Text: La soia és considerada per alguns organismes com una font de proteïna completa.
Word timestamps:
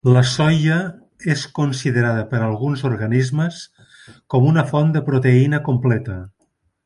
La 0.13 0.21
soia 0.27 0.77
és 1.33 1.41
considerada 1.59 2.23
per 2.31 2.39
alguns 2.45 2.85
organismes 2.89 3.59
com 4.35 4.49
una 4.53 4.63
font 4.73 4.93
de 4.97 5.05
proteïna 5.11 5.63
completa. 5.71 6.17